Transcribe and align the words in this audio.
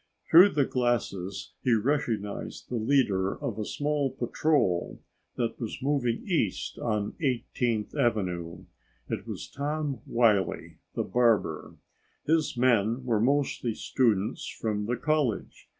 Through 0.31 0.53
the 0.53 0.65
glasses 0.65 1.53
he 1.61 1.73
recognized 1.75 2.69
the 2.69 2.77
leader 2.77 3.39
of 3.39 3.59
a 3.59 3.63
small 3.65 4.09
patrol 4.09 4.99
that 5.35 5.59
was 5.59 5.77
moving 5.79 6.23
east 6.27 6.79
on 6.79 7.11
18th 7.21 7.93
Avenue. 7.95 8.65
It 9.09 9.27
was 9.27 9.47
Tom 9.47 9.99
Wiley, 10.07 10.79
the 10.95 11.03
barber. 11.03 11.75
His 12.25 12.57
men 12.57 13.03
were 13.05 13.19
mostly 13.21 13.75
students 13.75 14.47
from 14.47 14.87
the 14.87 14.97
college. 14.97 15.67